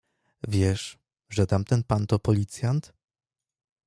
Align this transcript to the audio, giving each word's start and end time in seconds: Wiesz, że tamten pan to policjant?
Wiesz, 0.47 0.97
że 1.29 1.47
tamten 1.47 1.83
pan 1.83 2.07
to 2.07 2.19
policjant? 2.19 2.93